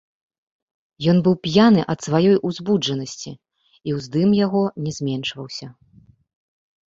Ён 1.11 1.17
быў 1.25 1.35
п'яны 1.45 1.83
ад 1.93 1.99
сваёй 2.07 2.33
узбуджанасці, 2.49 3.31
і 3.91 3.95
ўздым 3.97 4.29
яго 4.39 4.63
не 4.87 4.91
зменшваўся. 4.97 5.67